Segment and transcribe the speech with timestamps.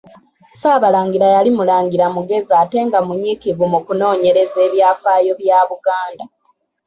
[0.53, 6.23] Ssaabalangira yali Mulangira mugezi ate nga munyiikivu mu kunoonyereza ebyafaayo bya Buganda.